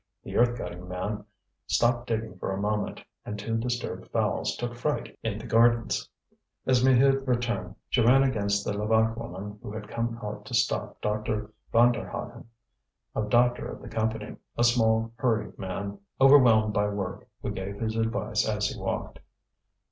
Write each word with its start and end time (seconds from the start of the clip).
The 0.23 0.35
earth 0.35 0.57
cutting 0.57 0.87
man 0.87 1.25
stopped 1.67 2.07
digging 2.07 2.39
for 2.39 2.51
a 2.51 2.59
moment, 2.59 3.03
and 3.23 3.37
two 3.37 3.55
disturbed 3.57 4.07
fowls 4.09 4.57
took 4.57 4.73
fright 4.73 5.15
in 5.21 5.37
the 5.37 5.45
gardens. 5.45 6.09
As 6.65 6.83
Maheude 6.83 7.27
returned, 7.27 7.75
she 7.87 8.01
ran 8.01 8.23
against 8.23 8.65
the 8.65 8.73
Levaque 8.73 9.15
woman 9.15 9.59
who 9.61 9.71
had 9.71 9.87
come 9.89 10.17
out 10.23 10.43
to 10.45 10.55
stop 10.55 10.99
Dr. 11.01 11.51
Vanderhaghen, 11.71 12.45
a 13.15 13.21
doctor 13.21 13.67
of 13.67 13.79
the 13.79 13.89
Company, 13.89 14.37
a 14.57 14.63
small 14.63 15.11
hurried 15.17 15.59
man, 15.59 15.99
overwhelmed 16.19 16.73
by 16.73 16.87
work, 16.89 17.27
who 17.43 17.51
gave 17.51 17.79
his 17.79 17.95
advice 17.95 18.49
as 18.49 18.69
he 18.69 18.81
walked. 18.81 19.19